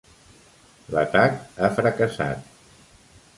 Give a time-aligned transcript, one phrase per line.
[0.95, 2.43] L'atac ha fracassat.